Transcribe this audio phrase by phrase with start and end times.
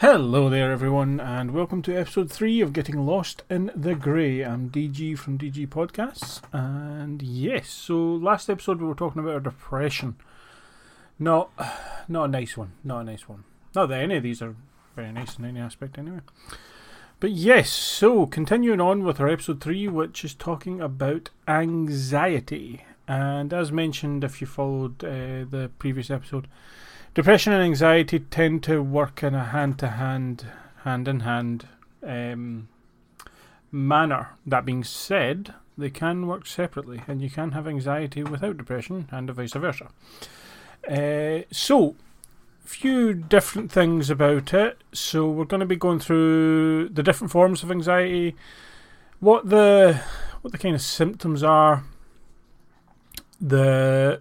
[0.00, 4.42] Hello there, everyone, and welcome to episode three of Getting Lost in the Grey.
[4.42, 9.40] I'm DG from DG Podcasts, and yes, so last episode we were talking about our
[9.40, 10.16] depression.
[11.18, 11.50] Not,
[12.08, 12.72] not a nice one.
[12.82, 13.44] Not a nice one.
[13.74, 14.56] Not that any of these are
[14.96, 16.20] very nice in any aspect, anyway.
[17.20, 22.86] But yes, so continuing on with our episode three, which is talking about anxiety.
[23.06, 26.48] And as mentioned, if you followed uh, the previous episode,
[27.14, 30.46] depression and anxiety tend to work in a hand to hand,
[30.84, 31.66] hand in hand
[32.02, 32.68] um,
[33.72, 34.30] manner.
[34.46, 39.30] That being said, they can work separately, and you can have anxiety without depression, and
[39.30, 39.88] vice versa.
[40.88, 41.96] Uh, so,
[42.64, 44.82] few different things about it.
[44.92, 48.36] So, we're going to be going through the different forms of anxiety,
[49.18, 50.00] what the
[50.42, 51.84] what the kind of symptoms are,
[53.40, 54.20] the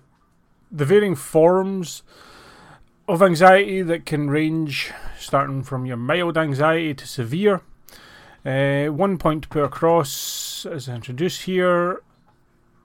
[0.71, 2.03] the varying forms
[3.09, 7.61] of anxiety that can range starting from your mild anxiety to severe.
[8.45, 12.03] Uh, one point to put across, as introduced here,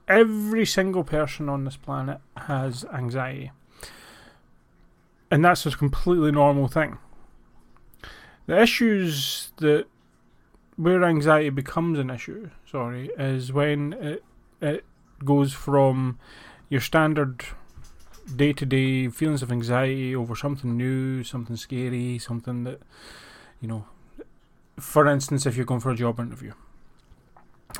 [0.07, 3.51] every single person on this planet has anxiety.
[5.29, 6.97] And that's a completely normal thing.
[8.47, 9.85] The issues that
[10.75, 14.23] where anxiety becomes an issue, sorry, is when it
[14.59, 14.85] it
[15.23, 16.17] goes from
[16.69, 17.45] your standard
[18.33, 22.81] day to day feelings of anxiety over something new, something scary, something that,
[23.61, 23.85] you know,
[24.79, 26.53] for instance, if you're going for a job interview,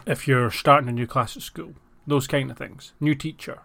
[0.05, 1.73] if you're starting a new class at school,
[2.07, 3.59] those kind of things, new teacher,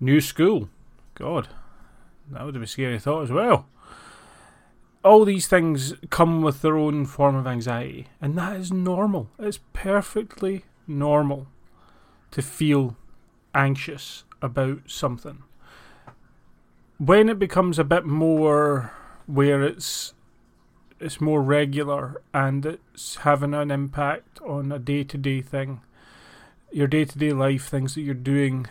[0.00, 0.68] new school,
[1.14, 1.48] God,
[2.30, 3.66] that would be a scary thought as well.
[5.04, 9.28] All these things come with their own form of anxiety, and that is normal.
[9.38, 11.46] It's perfectly normal
[12.32, 12.96] to feel
[13.54, 15.44] anxious about something
[16.98, 18.92] when it becomes a bit more
[19.26, 20.14] where it's
[20.98, 25.82] it's more regular and it's having an impact on a day to day thing,
[26.72, 28.66] your day to day life, things that you're doing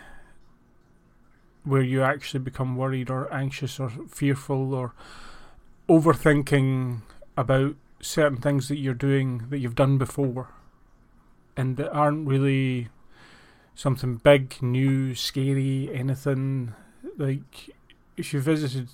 [1.64, 4.94] where you actually become worried or anxious or fearful or
[5.88, 7.02] overthinking
[7.38, 10.50] about certain things that you're doing that you've done before.
[11.56, 12.90] And that aren't really
[13.76, 16.74] something big, new, scary, anything
[17.18, 17.76] like
[18.18, 18.90] if you visited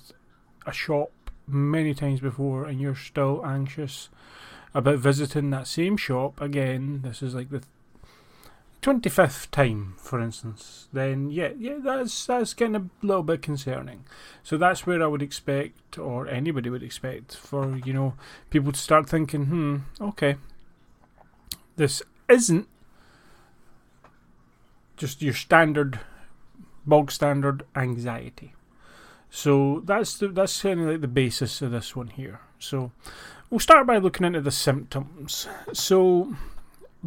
[0.66, 1.10] a shop
[1.46, 4.08] many times before and you're still anxious
[4.74, 7.62] about visiting that same shop again, this is like the
[8.80, 14.04] twenty fifth time, for instance, then yeah, yeah, that's that's getting a little bit concerning.
[14.42, 18.14] So that's where I would expect, or anybody would expect, for you know
[18.50, 20.36] people to start thinking, hmm, okay,
[21.76, 22.66] this isn't
[24.96, 26.00] just your standard,
[26.86, 28.54] bog standard anxiety.
[29.34, 32.40] So that's the, that's kind of like the basis of this one here.
[32.58, 32.92] So
[33.48, 35.48] we'll start by looking into the symptoms.
[35.72, 36.36] So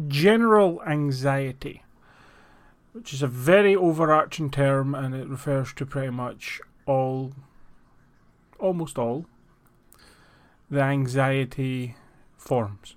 [0.08, 1.84] general anxiety,
[2.92, 7.32] which is a very overarching term, and it refers to pretty much all,
[8.58, 9.26] almost all,
[10.68, 11.94] the anxiety
[12.36, 12.96] forms.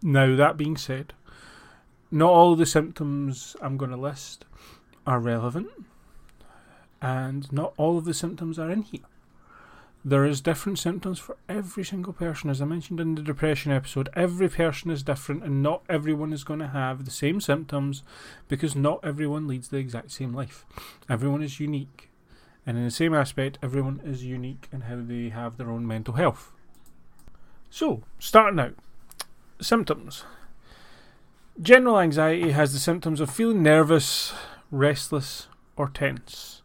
[0.00, 1.14] Now that being said,
[2.12, 4.44] not all the symptoms I'm going to list
[5.04, 5.68] are relevant
[7.02, 9.00] and not all of the symptoms are in here.
[10.04, 12.48] There is different symptoms for every single person.
[12.48, 16.44] As I mentioned in the depression episode, every person is different and not everyone is
[16.44, 18.02] going to have the same symptoms
[18.48, 20.64] because not everyone leads the exact same life.
[21.08, 22.08] Everyone is unique.
[22.66, 26.14] And in the same aspect, everyone is unique in how they have their own mental
[26.14, 26.52] health.
[27.70, 28.74] So, starting out,
[29.60, 30.24] symptoms.
[31.60, 34.32] General anxiety has the symptoms of feeling nervous,
[34.70, 36.61] restless, or tense.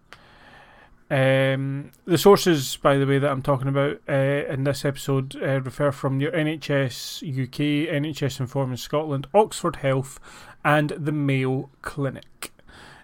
[1.09, 5.61] Um, the sources, by the way, that I'm talking about uh, in this episode uh,
[5.61, 10.19] refer from your NHS UK, NHS Inform in Scotland, Oxford Health,
[10.65, 12.51] and the Mayo Clinic.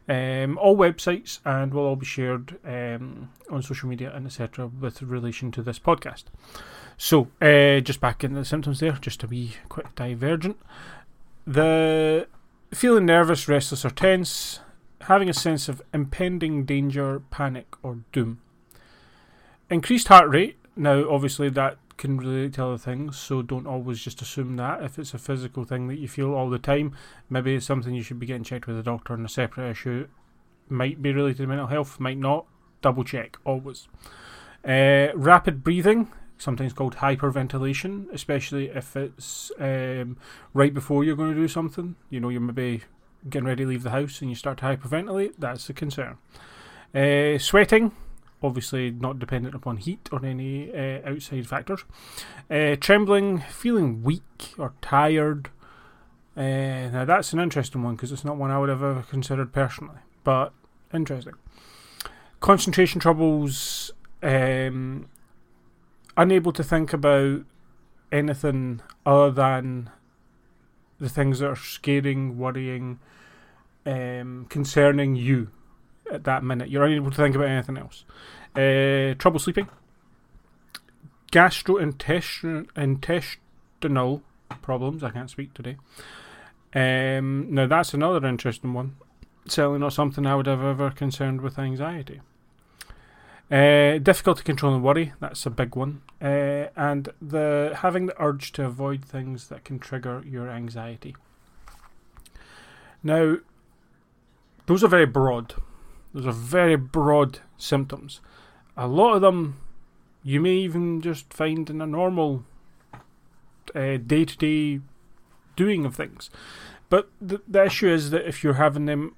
[0.09, 4.67] Um, all websites and will all be shared um, on social media and etc.
[4.67, 6.25] with relation to this podcast.
[6.97, 10.57] So, uh, just back into the symptoms there, just a wee quick divergent.
[11.47, 12.27] The
[12.73, 14.59] feeling nervous, restless, or tense
[15.07, 18.39] having a sense of impending danger, panic, or doom.
[19.69, 20.57] Increased heart rate.
[20.75, 24.83] Now, obviously, that can relate to other things, so don't always just assume that.
[24.83, 26.95] If it's a physical thing that you feel all the time,
[27.29, 30.07] maybe it's something you should be getting checked with a doctor on a separate issue.
[30.69, 32.45] Might be related to mental health, might not.
[32.81, 33.87] Double check, always.
[34.65, 40.17] Uh, rapid breathing, sometimes called hyperventilation, especially if it's um,
[40.53, 41.95] right before you're going to do something.
[42.09, 42.83] You know, you're maybe
[43.29, 46.17] getting ready to leave the house and you start to hyperventilate, that's a concern.
[46.93, 47.91] Uh, sweating
[48.43, 51.85] obviously not dependent upon heat or any uh, outside factors.
[52.51, 55.49] Uh, trembling, feeling weak or tired.
[56.35, 59.99] Now that's an interesting one because it's not one I would have ever considered personally,
[60.23, 60.51] but
[60.93, 61.35] interesting.
[62.39, 63.91] Concentration troubles,
[64.21, 65.07] um,
[66.17, 67.43] unable to think about
[68.11, 69.89] anything other than
[70.99, 72.99] the things that are scaring, worrying,
[73.85, 75.49] um, concerning you
[76.11, 76.69] at that minute.
[76.69, 78.05] You're unable to think about anything else.
[78.55, 79.69] Uh, trouble sleeping,
[81.31, 84.21] gastrointestinal
[84.61, 85.03] problems.
[85.03, 85.77] I can't speak today.
[86.75, 88.95] Um, now that's another interesting one.
[89.47, 92.21] Certainly not something I would have ever concerned with anxiety.
[93.51, 96.01] Uh, difficulty controlling worry, that's a big one.
[96.21, 101.15] Uh, and the having the urge to avoid things that can trigger your anxiety.
[103.03, 103.37] Now,
[104.65, 105.55] those are very broad.
[106.13, 108.21] Those are very broad symptoms.
[108.77, 109.57] A lot of them
[110.23, 112.45] you may even just find in a normal
[113.73, 114.79] day to day
[115.55, 116.29] doing of things.
[116.89, 119.15] But the, the issue is that if you're having them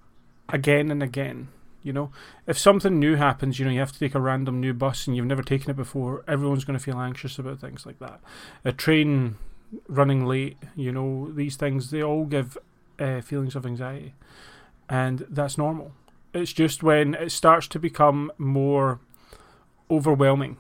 [0.50, 1.50] again and again,
[1.86, 2.10] you know,
[2.48, 5.16] if something new happens, you know, you have to take a random new bus and
[5.16, 8.20] you've never taken it before, everyone's going to feel anxious about things like that.
[8.66, 9.36] A train
[9.88, 12.58] running late, you know, these things, they all give
[13.00, 14.16] uh, feelings of anxiety.
[14.90, 15.92] And that's normal.
[16.34, 19.00] It's just when it starts to become more
[19.92, 20.58] overwhelming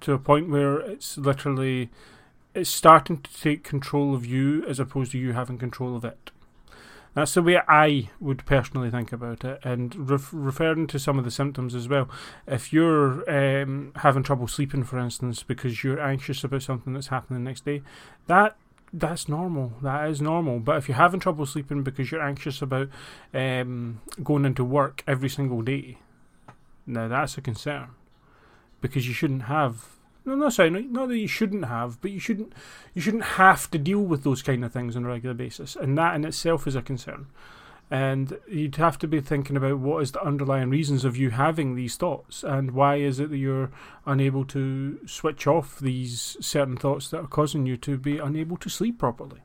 [0.00, 1.90] to a point where it's literally
[2.54, 6.30] it's starting to take control of you as opposed to you having control of it.
[7.14, 9.60] That's the way I would personally think about it.
[9.64, 12.08] And ref- referring to some of the symptoms as well,
[12.46, 17.44] if you're um, having trouble sleeping, for instance, because you're anxious about something that's happening
[17.44, 17.82] the next day,
[18.28, 18.56] that
[18.92, 19.72] that's normal.
[19.82, 20.58] That is normal.
[20.60, 22.88] But if you're having trouble sleeping because you're anxious about
[23.32, 25.98] um, going into work every single day,
[26.86, 27.88] now that's a concern
[28.80, 29.86] because you shouldn't have.
[30.24, 32.52] No, no, sorry, not that you shouldn't have, but you shouldn't.
[32.94, 35.98] You shouldn't have to deal with those kind of things on a regular basis, and
[35.98, 37.26] that in itself is a concern.
[37.90, 41.74] And you'd have to be thinking about what is the underlying reasons of you having
[41.74, 43.70] these thoughts, and why is it that you're
[44.06, 48.70] unable to switch off these certain thoughts that are causing you to be unable to
[48.70, 49.40] sleep properly.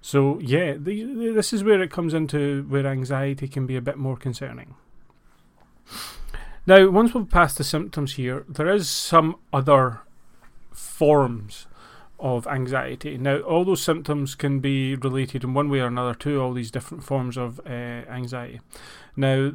[0.00, 3.96] So yeah, the, this is where it comes into where anxiety can be a bit
[3.96, 4.76] more concerning.
[6.66, 10.02] Now, once we've passed the symptoms here, there is some other
[10.78, 11.66] forms
[12.18, 13.16] of anxiety.
[13.16, 16.70] Now, all those symptoms can be related in one way or another to all these
[16.70, 18.60] different forms of uh, anxiety.
[19.16, 19.52] Now,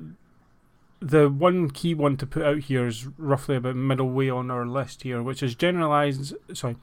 [1.01, 4.65] the one key one to put out here is roughly about middle way on our
[4.65, 6.77] list here, which is generalized sorry,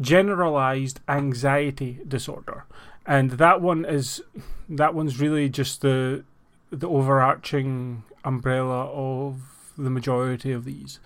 [0.00, 2.64] generalized anxiety disorder.
[3.04, 4.22] And that one is
[4.68, 6.24] that one's really just the
[6.70, 9.42] the overarching umbrella of
[9.76, 10.98] the majority of these.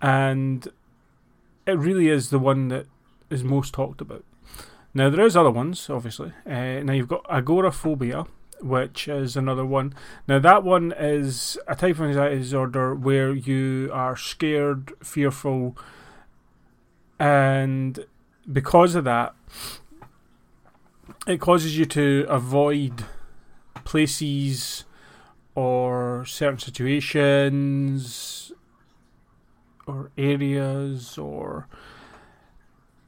[0.00, 0.66] And
[1.70, 2.86] it really is the one that
[3.30, 4.24] is most talked about.
[4.92, 6.32] Now, there is other ones, obviously.
[6.46, 8.26] Uh, now, you've got agoraphobia,
[8.60, 9.94] which is another one.
[10.26, 15.76] Now, that one is a type of anxiety disorder where you are scared, fearful,
[17.18, 18.04] and
[18.50, 19.34] because of that,
[21.26, 23.04] it causes you to avoid
[23.84, 24.84] places,
[25.54, 28.49] or certain situations
[29.86, 31.66] or areas or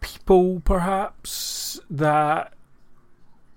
[0.01, 2.53] people perhaps that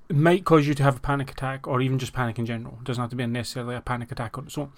[0.09, 2.77] might cause you to have a panic attack or even just panic in general.
[2.79, 4.71] It doesn't have to be necessarily a panic attack on its own.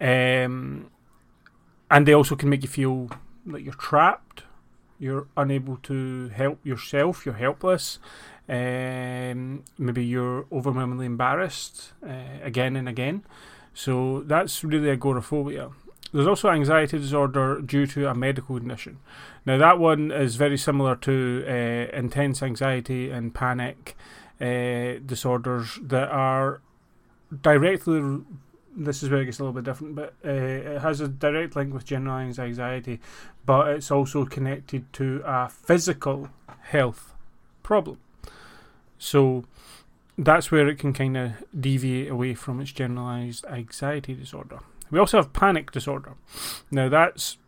[0.00, 0.90] Um,
[1.90, 3.10] and they also can make you feel
[3.44, 4.44] like you're trapped,
[4.98, 7.98] you're unable to help yourself, you're helpless,
[8.48, 13.24] um, maybe you're overwhelmingly embarrassed uh, again and again.
[13.74, 15.70] So that's really agoraphobia.
[16.12, 18.98] There's also anxiety disorder due to a medical condition.
[19.46, 23.96] Now, that one is very similar to uh, intense anxiety and panic
[24.40, 26.60] uh, disorders that are
[27.42, 28.22] directly.
[28.76, 31.54] This is where it gets a little bit different, but uh, it has a direct
[31.54, 33.00] link with generalized anxiety,
[33.46, 36.28] but it's also connected to a physical
[36.62, 37.14] health
[37.62, 37.98] problem.
[38.98, 39.44] So
[40.18, 44.58] that's where it can kind of deviate away from its generalized anxiety disorder.
[44.90, 46.14] We also have panic disorder.
[46.70, 47.38] Now that's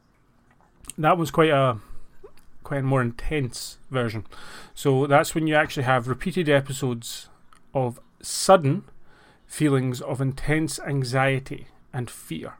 [0.98, 1.78] that was quite a
[2.62, 4.26] quite a more intense version.
[4.74, 7.28] So that's when you actually have repeated episodes
[7.74, 8.84] of sudden
[9.46, 12.54] feelings of intense anxiety and fear.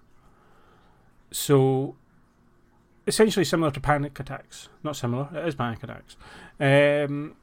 [1.31, 1.97] So
[3.07, 4.69] essentially similar to panic attacks.
[4.83, 6.17] Not similar, it is panic attacks.
[6.61, 7.37] Um,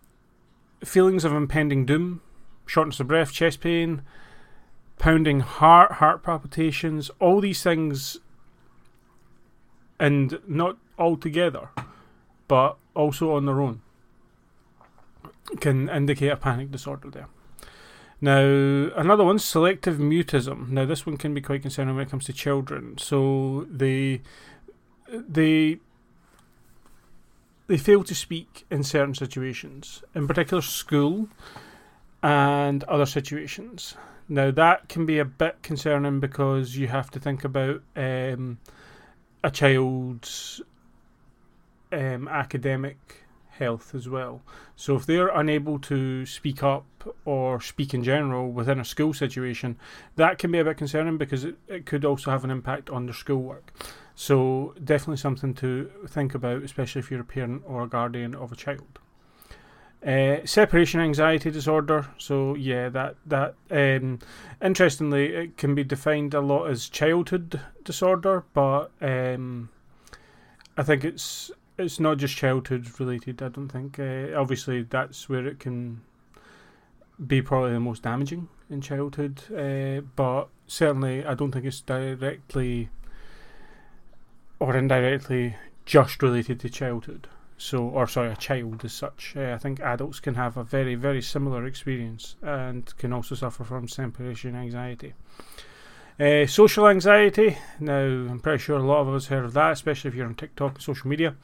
[0.84, 2.22] feelings of impending doom,
[2.66, 4.04] shortness of breath, chest pain,
[5.00, 8.20] pounding heart, heart palpitations, all these things
[10.00, 11.70] and not all together,
[12.48, 13.82] but also on their own,
[15.60, 17.28] can indicate a panic disorder there.
[18.22, 18.42] Now,
[18.96, 20.70] another one, selective mutism.
[20.70, 22.98] Now, this one can be quite concerning when it comes to children.
[22.98, 24.22] So they
[25.08, 25.80] they
[27.68, 31.30] they fail to speak in certain situations, in particular school
[32.22, 33.96] and other situations.
[34.32, 38.60] Now that can be a bit concerning because you have to think about um,
[39.44, 40.62] a child's
[41.92, 44.42] um, academic health as well.
[44.76, 46.86] So if they're unable to speak up
[47.26, 49.78] or speak in general within a school situation,
[50.16, 53.08] that can be a bit concerning because it, it could also have an impact on
[53.08, 53.74] their schoolwork.
[54.16, 58.52] So definitely something to think about, especially if you're a parent or a guardian of
[58.52, 59.00] a child.
[60.06, 62.08] Uh, separation anxiety disorder.
[62.18, 64.20] So yeah, that that um,
[64.62, 69.70] interestingly, it can be defined a lot as childhood disorder, but um,
[70.78, 73.42] I think it's it's not just childhood related.
[73.42, 74.00] I don't think.
[74.00, 76.00] Uh, obviously, that's where it can
[77.28, 82.90] be probably the most damaging in childhood, uh, but certainly I don't think it's directly
[84.60, 87.28] or indirectly just related to childhood.
[87.62, 89.34] So, or sorry, a child as such.
[89.36, 93.66] Uh, I think adults can have a very, very similar experience and can also suffer
[93.66, 95.14] from separation anxiety.
[96.18, 97.58] Uh, social anxiety.
[97.82, 100.36] Now, I'm pretty sure a lot of us heard of that, especially if you're on
[100.36, 101.36] TikTok and social media.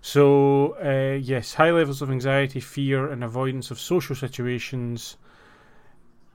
[0.00, 5.16] So, uh, yes, high levels of anxiety, fear, and avoidance of social situations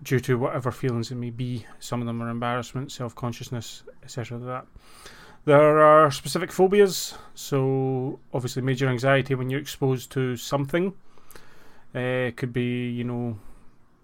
[0.04, 1.66] due to whatever feelings it may be.
[1.80, 4.38] Some of them are embarrassment, self consciousness, etc.
[4.40, 4.68] That.
[5.48, 10.94] There are specific phobias, so obviously major anxiety when you're exposed to something.
[11.96, 13.40] Uh, it could be, you know,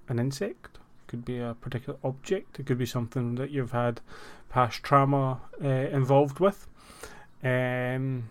[0.08, 4.00] an insect, it could be a particular object, it could be something that you've had
[4.48, 6.66] past trauma uh, involved with.
[7.44, 8.30] Um,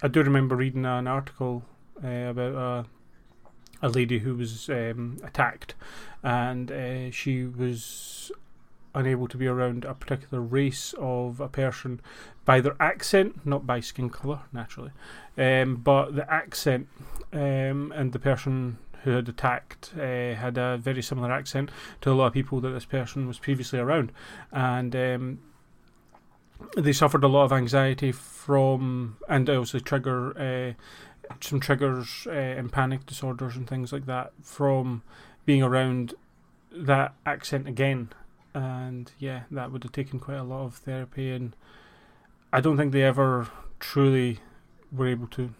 [0.00, 1.64] I do remember reading an article
[2.04, 2.84] uh, about a
[3.82, 5.74] a lady who was um, attacked,
[6.22, 8.30] and she was
[8.94, 12.00] unable to be around a particular race of a person
[12.44, 14.90] by their accent, not by skin colour, naturally,
[15.38, 16.88] um, but the accent
[17.32, 21.70] um, and the person who had attacked uh, had a very similar accent
[22.00, 24.12] to a lot of people that this person was previously around,
[24.52, 25.38] and um,
[26.76, 30.72] they suffered a lot of anxiety from, and also trigger uh,
[31.40, 35.02] some triggers uh, and panic disorders and things like that from
[35.46, 36.14] being around
[36.72, 38.08] that accent again
[38.54, 41.56] and yeah, that would have taken quite a lot of therapy, and
[42.52, 43.48] I don't think they ever
[43.80, 44.38] truly
[44.92, 45.52] were able to.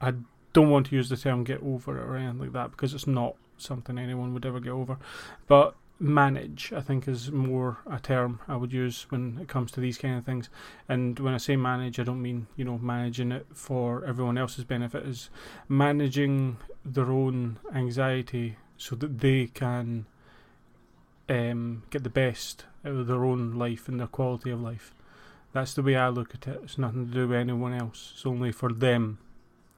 [0.00, 0.14] I
[0.52, 3.06] don't want to use the term "get over it" or anything like that because it's
[3.06, 4.98] not something anyone would ever get over,
[5.46, 9.80] but manage, I think, is more a term I would use when it comes to
[9.80, 10.50] these kind of things.
[10.88, 14.64] And when I say manage, I don't mean you know managing it for everyone else's
[14.64, 15.06] benefit.
[15.06, 15.30] Is
[15.68, 20.06] managing their own anxiety so that they can
[21.32, 24.94] um, get the best out of their own life and their quality of life.
[25.52, 26.60] That's the way I look at it.
[26.62, 28.12] It's nothing to do with anyone else.
[28.14, 29.18] It's only for them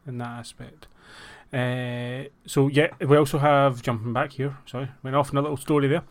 [0.06, 0.86] in that aspect.
[1.54, 4.56] Uh, so yeah, we also have jumping back here.
[4.66, 6.02] Sorry, went off in a little story there.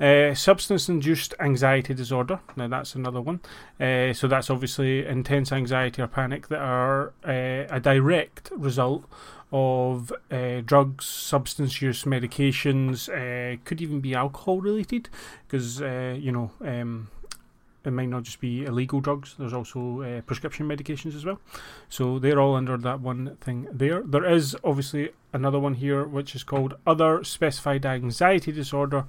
[0.00, 2.40] Uh, substance-induced anxiety disorder.
[2.56, 3.40] Now that's another one.
[3.78, 9.04] Uh, so that's obviously intense anxiety or panic that are uh, a direct result
[9.52, 13.08] of uh, drugs, substance use, medications,
[13.64, 15.08] could even be alcohol related
[15.46, 17.08] because you know um,
[17.84, 19.34] it might not just be illegal drugs.
[19.38, 21.40] There's also uh, prescription medications as well.
[21.88, 24.02] So they're all under that one thing there.
[24.02, 29.04] There is obviously another one here which is called other specified anxiety disorder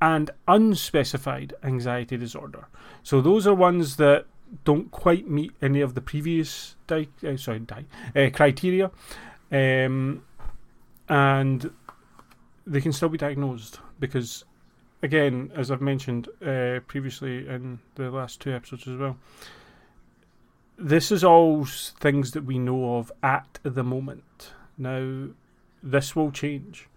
[0.00, 2.68] and unspecified anxiety disorder.
[3.02, 4.26] So those are ones that
[4.64, 8.90] don't quite meet any of the previous di- uh, sorry di- uh, criteria
[9.52, 10.22] um,
[11.08, 11.70] and
[12.66, 14.44] they can still be diagnosed because,
[15.02, 19.16] again, as I've mentioned uh, previously in the last two episodes as well,
[20.78, 24.52] this is all things that we know of at the moment.
[24.78, 25.28] Now,
[25.82, 26.88] this will change.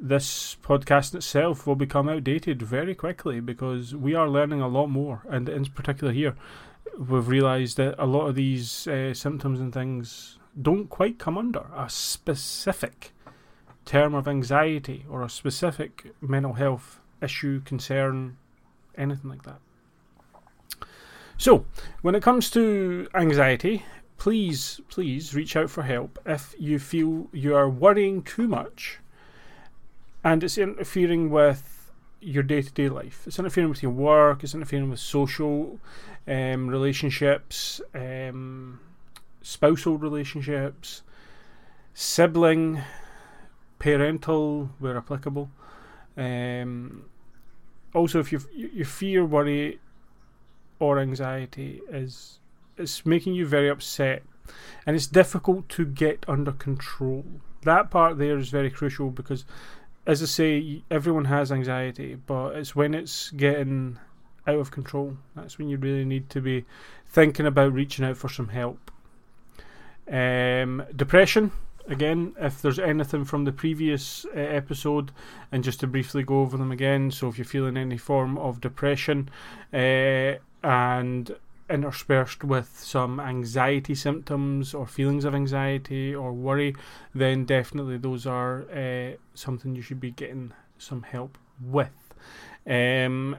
[0.00, 5.22] This podcast itself will become outdated very quickly because we are learning a lot more,
[5.28, 6.34] and in particular here,
[6.98, 11.66] we've realised that a lot of these uh, symptoms and things don't quite come under
[11.76, 13.12] a specific
[13.84, 18.36] term of anxiety or a specific mental health issue, concern,
[18.96, 19.60] anything like that.
[21.38, 21.64] So,
[22.02, 23.84] when it comes to anxiety,
[24.16, 28.98] please, please reach out for help if you feel you are worrying too much
[30.24, 33.24] and it's interfering with your day to day life.
[33.26, 34.44] It's interfering with your work.
[34.44, 35.80] It's interfering with social
[36.28, 38.78] um, relationships, um,
[39.42, 41.02] spousal relationships,
[41.94, 42.80] sibling,
[43.78, 45.50] parental, where applicable.
[46.16, 47.06] Um,
[47.94, 49.80] also, if you your fear, worry,
[50.78, 52.38] or anxiety is
[52.76, 54.22] it's making you very upset,
[54.86, 57.24] and it's difficult to get under control.
[57.62, 59.44] That part there is very crucial because,
[60.06, 63.98] as I say, everyone has anxiety, but it's when it's getting
[64.46, 66.64] out of control that's when you really need to be
[67.06, 68.90] thinking about reaching out for some help.
[70.10, 71.52] Um, depression
[71.88, 75.12] again, if there's anything from the previous uh, episode,
[75.50, 77.10] and just to briefly go over them again.
[77.10, 79.28] So, if you're feeling any form of depression
[79.72, 81.36] uh, and
[81.70, 86.74] interspersed with some anxiety symptoms or feelings of anxiety or worry,
[87.14, 92.14] then definitely those are uh, something you should be getting some help with.
[92.66, 93.36] Um,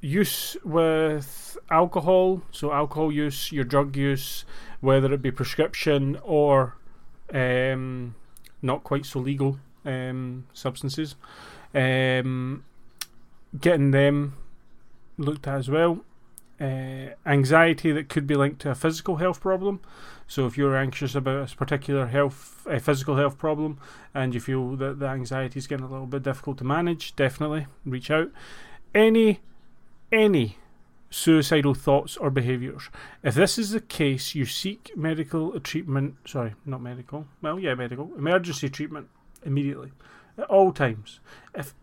[0.00, 4.44] use with alcohol, so alcohol use, your drug use,
[4.80, 6.76] whether it be prescription or
[7.32, 8.14] um,
[8.62, 11.16] not quite so legal um, substances.
[11.74, 12.64] Um,
[13.58, 14.36] getting them
[15.18, 16.04] looked at as well.
[16.58, 19.80] Uh, anxiety that could be linked to a physical health problem.
[20.26, 23.78] So if you're anxious about a particular health, a physical health problem,
[24.14, 27.66] and you feel that the anxiety is getting a little bit difficult to manage, definitely
[27.84, 28.30] reach out.
[28.94, 29.40] Any,
[30.10, 30.56] any
[31.10, 32.90] suicidal thoughts or behaviours.
[33.22, 36.16] If this is the case, you seek medical treatment.
[36.26, 37.26] Sorry, not medical.
[37.42, 39.08] Well, yeah, medical emergency treatment
[39.44, 39.92] immediately
[40.36, 41.20] at all times.
[41.54, 41.74] If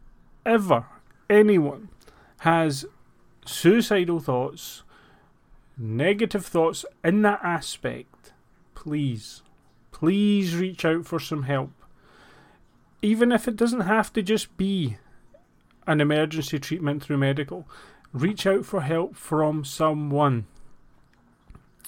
[0.46, 0.86] ever
[1.30, 1.89] anyone
[2.39, 2.86] has
[3.46, 4.84] suicidal thoughts,
[5.77, 8.34] negative thoughts in that aspect,
[8.75, 9.42] please,
[9.92, 11.72] please reach out for some help.
[13.01, 14.98] Even if it doesn't have to just be
[15.88, 17.68] an emergency treatment through medical
[18.13, 20.46] reach out for help from someone.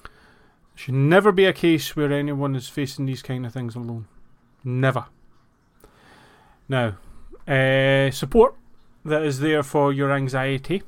[0.04, 4.08] It should never be a case where anyone is facing these kind of things alone.
[4.64, 5.06] Never.
[6.68, 6.98] Now,
[7.48, 8.56] uh, support
[9.06, 10.82] that is there for your anxiety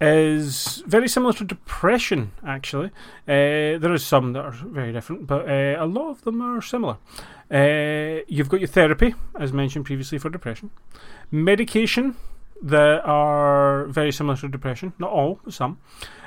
[0.00, 2.86] is very similar to depression, actually.
[3.28, 6.62] Uh, there is some that are very different, but uh, a lot of them are
[6.62, 6.96] similar.
[7.50, 10.70] Uh, you've got your therapy, as mentioned previously, for depression,
[11.30, 12.16] medication
[12.62, 14.92] that are very similar to depression.
[14.98, 15.78] Not all, but some.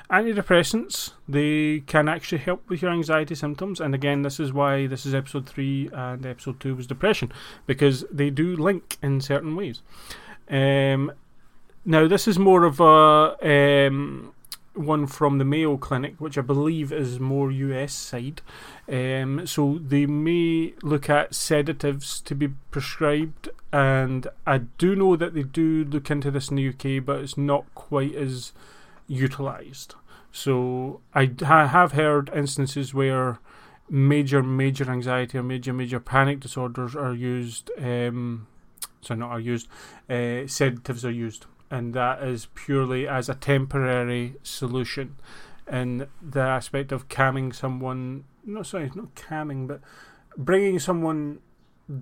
[0.09, 3.79] Antidepressants, they can actually help with your anxiety symptoms.
[3.79, 7.31] And again, this is why this is episode 3 and episode 2 was depression,
[7.65, 9.81] because they do link in certain ways.
[10.49, 11.11] Um,
[11.85, 13.87] now, this is more of a.
[13.87, 14.32] Um,
[14.73, 18.41] one from the Mayo Clinic, which I believe is more US side.
[18.87, 25.33] Um, so they may look at sedatives to be prescribed, and I do know that
[25.33, 28.51] they do look into this in the UK, but it's not quite as
[29.07, 29.95] utilised.
[30.31, 33.39] So I ha- have heard instances where
[33.89, 37.69] major, major anxiety or major, major panic disorders are used.
[37.77, 38.47] Um,
[39.01, 39.67] sorry, not are used.
[40.09, 45.15] Uh, sedatives are used and that is purely as a temporary solution
[45.71, 48.25] in the aspect of calming someone.
[48.45, 49.81] No, sorry, not calming, but
[50.37, 51.39] bringing someone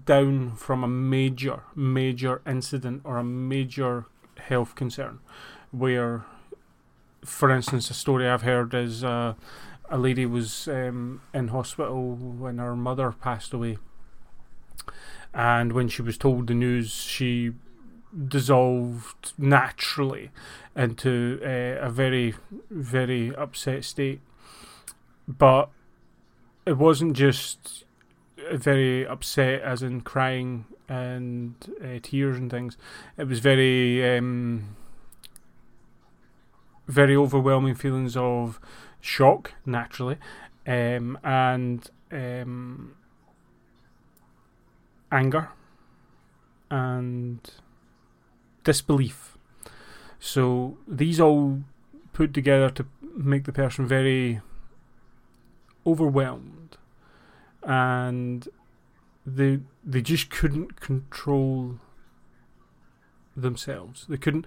[0.05, 4.07] down from a major, major incident or a major
[4.39, 5.19] health concern.
[5.71, 6.25] Where,
[7.23, 9.35] for instance, a story I've heard is uh,
[9.89, 13.77] a lady was um, in hospital when her mother passed away.
[15.33, 17.53] And when she was told the news, she
[18.27, 20.31] dissolved naturally
[20.75, 22.35] into uh, a very,
[22.69, 24.21] very upset state.
[25.27, 25.69] But
[26.65, 27.85] it wasn't just
[28.51, 32.77] very upset, as in crying and uh, tears and things.
[33.17, 34.75] It was very, um,
[36.87, 38.59] very overwhelming feelings of
[38.99, 40.17] shock, naturally,
[40.67, 42.95] um, and um,
[45.11, 45.49] anger
[46.69, 47.51] and
[48.63, 49.37] disbelief.
[50.19, 51.61] So these all
[52.13, 54.41] put together to make the person very
[55.85, 56.77] overwhelmed
[57.63, 58.47] and
[59.25, 61.79] they they just couldn't control
[63.35, 64.05] themselves.
[64.07, 64.45] They couldn't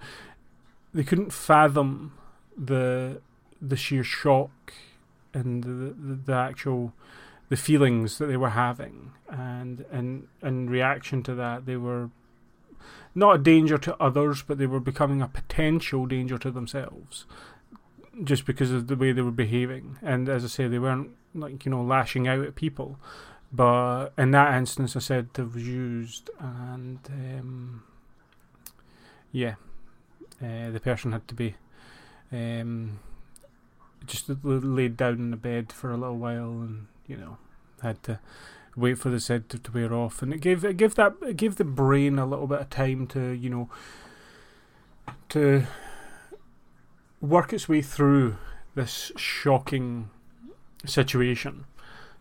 [0.93, 2.13] they couldn't fathom
[2.57, 3.21] the
[3.61, 4.73] the sheer shock
[5.33, 6.93] and the, the, the actual
[7.49, 12.09] the feelings that they were having and and in reaction to that they were
[13.15, 17.25] not a danger to others, but they were becoming a potential danger to themselves
[18.23, 19.97] just because of the way they were behaving.
[20.01, 22.99] And as I say, they weren't like you know lashing out at people,
[23.51, 27.83] but in that instance, I said they was used, and um,
[29.31, 29.55] yeah,
[30.41, 31.55] uh, the person had to be
[32.31, 32.99] um,
[34.05, 37.37] just laid down in the bed for a little while, and you know
[37.81, 38.19] had to
[38.75, 41.63] wait for the sedative to wear off, and it gave it that it gave the
[41.63, 43.69] brain a little bit of time to you know
[45.29, 45.65] to
[47.21, 48.37] work its way through
[48.75, 50.09] this shocking
[50.85, 51.65] situation.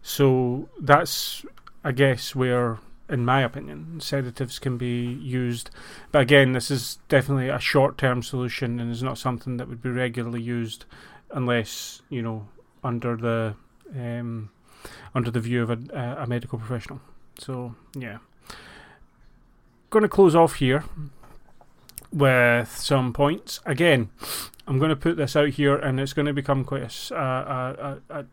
[0.02, 1.44] So that's
[1.82, 5.70] I guess where in my opinion, sedatives can be used.
[6.10, 9.82] But again, this is definitely a short term solution and is not something that would
[9.82, 10.86] be regularly used
[11.30, 12.48] unless, you know,
[12.82, 13.54] under the
[13.94, 14.50] um,
[15.14, 17.00] under the view of a, a medical professional.
[17.38, 18.18] So, yeah.
[19.90, 20.84] Going to close off here
[22.12, 23.60] with some points.
[23.64, 24.10] Again,
[24.66, 28.00] I'm going to put this out here and it's going to become quite a, a,
[28.10, 28.24] a,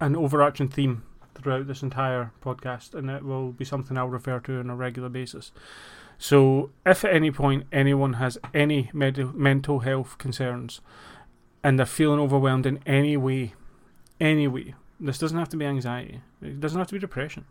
[0.00, 1.02] an overarching theme
[1.34, 5.08] throughout this entire podcast, and it will be something I'll refer to on a regular
[5.08, 5.52] basis.
[6.18, 10.80] So, if at any point anyone has any med- mental health concerns
[11.64, 13.54] and they're feeling overwhelmed in any way,
[14.20, 17.44] any way, this doesn't have to be anxiety, it doesn't have to be depression,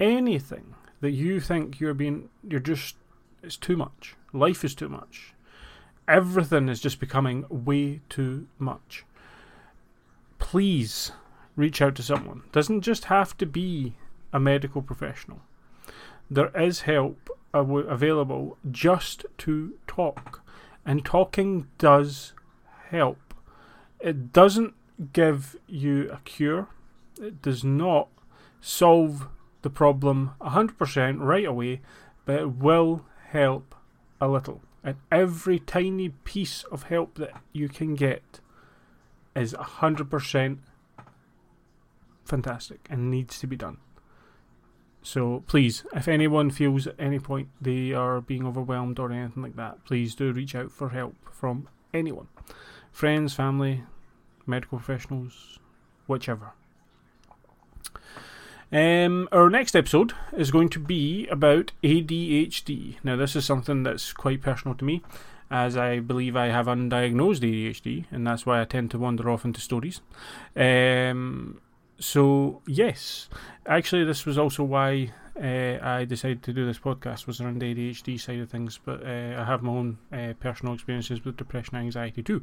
[0.00, 2.96] anything that you think you're being, you're just,
[3.42, 5.34] it's too much, life is too much,
[6.06, 9.04] everything is just becoming way too much.
[10.38, 11.12] Please
[11.56, 12.44] reach out to someone.
[12.52, 13.94] Doesn't just have to be
[14.32, 15.42] a medical professional.
[16.30, 20.42] There is help available just to talk,
[20.86, 22.32] and talking does
[22.90, 23.34] help.
[24.00, 24.74] It doesn't
[25.12, 26.68] give you a cure.
[27.20, 28.08] It does not
[28.60, 29.28] solve
[29.62, 31.80] the problem 100% right away,
[32.24, 33.74] but it will help
[34.20, 34.62] a little.
[34.84, 38.40] And every tiny piece of help that you can get
[39.34, 40.58] is 100%
[42.24, 43.78] fantastic and needs to be done.
[45.02, 49.56] So please, if anyone feels at any point they are being overwhelmed or anything like
[49.56, 52.28] that, please do reach out for help from anyone
[52.92, 53.84] friends, family,
[54.48, 55.58] medical professionals,
[56.06, 56.52] whichever.
[58.70, 62.96] Um, our next episode is going to be about ADHD.
[63.02, 65.02] Now, this is something that's quite personal to me,
[65.50, 69.44] as I believe I have undiagnosed ADHD, and that's why I tend to wander off
[69.44, 70.02] into stories.
[70.54, 71.60] Um,
[71.98, 73.28] so yes,
[73.66, 77.74] actually, this was also why uh, I decided to do this podcast was around the
[77.74, 78.78] ADHD side of things.
[78.84, 82.42] But uh, I have my own uh, personal experiences with depression and anxiety too,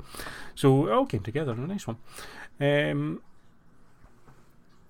[0.56, 1.98] so it all came together in a nice one.
[2.60, 3.22] Um,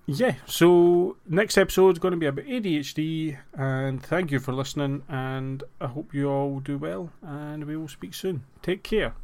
[0.06, 5.02] yeah, so next episode is going to be about ADHD, and thank you for listening.
[5.08, 8.44] And I hope you all do well, and we will speak soon.
[8.62, 9.14] Take care.